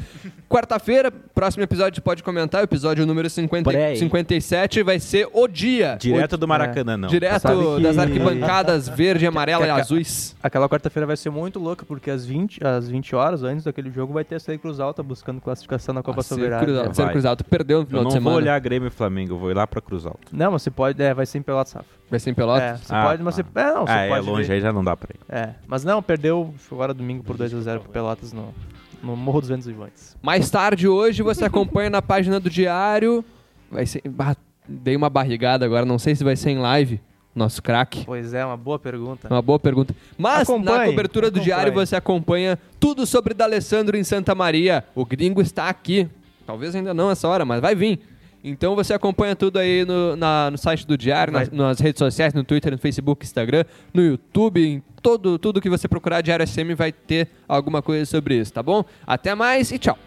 [0.49, 3.95] Quarta-feira, próximo episódio pode comentar, o episódio número 50, Pré.
[3.95, 5.97] 57 vai ser o dia.
[5.99, 7.07] Direto O- do Maracanã, não.
[7.09, 10.35] Direto que- das arquibancadas verde, amarela e azuis.
[10.43, 14.13] Aquela quarta-feira vai ser muito louca, porque às 20, às 20 horas antes daquele jogo
[14.13, 16.63] vai ter a Série Cruz Alta buscando classificação na Copa Ser Soberana.
[16.63, 16.93] cruzado, É.
[16.93, 17.11] ser Vai.
[17.11, 17.37] cruzado.
[17.37, 18.29] Tu perdeu no Eu final não de semana.
[18.31, 20.19] vou olhar Grêmio e Flamengo, eu vou ir lá pra Cruz Alta.
[20.31, 21.87] Não, mas você pode, é, vai ser em Pelotas Safra.
[22.09, 22.63] Vai ser em Pelotas?
[22.63, 23.43] É, você Ah, pode, mas tá.
[23.43, 24.53] você, é, não, você ah, é pode longe, ver.
[24.53, 25.19] aí já não dá pra ir.
[25.27, 28.53] É, mas não, perdeu agora domingo por 2x0 pro Pelotas no,
[29.01, 30.15] no Morro dos Ventos Vivantes.
[30.21, 33.25] Mais tarde hoje você acompanha na página do Diário.
[33.71, 34.01] Vai ser.
[34.07, 34.35] bah,
[34.67, 36.99] dei uma barrigada agora, não sei se vai ser em live.
[37.33, 38.05] Nosso craque.
[38.05, 39.27] Pois é, uma boa pergunta.
[39.29, 39.93] Uma boa pergunta.
[40.17, 41.43] Mas na Acompanhe, cobertura do acompanhe.
[41.43, 44.85] Diário você acompanha tudo sobre D'Alessandro em Santa Maria.
[44.95, 46.07] O gringo está aqui.
[46.47, 47.99] Talvez ainda não essa hora, mas vai vir.
[48.47, 52.33] Então você acompanha tudo aí no, na- no site do Diário, nas, nas redes sociais,
[52.33, 56.73] no Twitter, no Facebook, Instagram, no YouTube, em todo, tudo que você procurar Diário SM
[56.75, 58.83] vai ter alguma coisa sobre isso, tá bom?
[59.05, 59.97] Até mais e tchau.